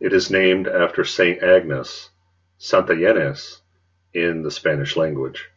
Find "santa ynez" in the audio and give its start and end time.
2.56-3.60